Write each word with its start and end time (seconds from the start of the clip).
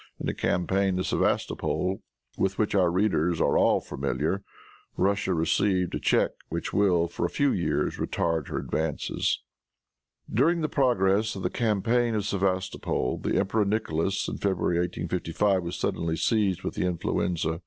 In 0.19 0.25
the 0.25 0.33
campaign 0.33 0.97
of 0.97 1.05
Sevastopol, 1.05 2.01
with 2.35 2.57
which 2.57 2.73
our 2.73 2.89
readers 2.89 3.39
are 3.39 3.55
all 3.55 3.79
familiar, 3.79 4.43
Russia 4.97 5.31
received 5.31 5.93
a 5.93 5.99
check 5.99 6.31
which 6.49 6.73
will, 6.73 7.07
for 7.07 7.23
a 7.23 7.29
few 7.29 7.51
years, 7.51 7.97
retard 7.97 8.47
her 8.47 8.57
advances. 8.57 9.43
During 10.33 10.61
the 10.61 10.69
progress 10.69 11.35
of 11.35 11.43
the 11.43 11.51
campaign 11.51 12.15
of 12.15 12.25
Sevastopol, 12.25 13.19
the 13.19 13.37
emperor 13.37 13.63
Nicholas, 13.63 14.27
in 14.27 14.37
February, 14.39 14.79
1855, 14.79 15.61
was 15.61 15.75
suddenly 15.77 16.15
seized 16.17 16.63
with 16.63 16.73
the 16.73 16.85
influenza. 16.87 17.59